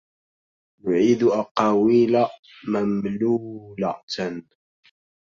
[0.85, 2.25] نعيد أقاويل
[2.67, 4.03] مملولة